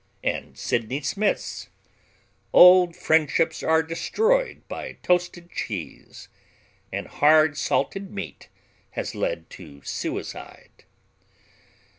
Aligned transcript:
And 0.23 0.57
Sydney 0.57 1.01
Smith's: 1.01 1.69
Old 2.53 2.95
friendships 2.95 3.61
are 3.61 3.83
destroyed 3.83 4.67
by 4.67 4.93
toasted 5.03 5.51
cheese, 5.51 6.27
and 6.91 7.05
hard 7.05 7.55
salted 7.55 8.11
meat 8.11 8.49
has 8.93 9.13
led 9.13 9.47
to 9.51 9.83
suicide. 9.83 10.85